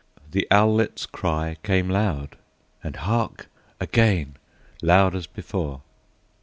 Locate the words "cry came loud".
1.05-2.35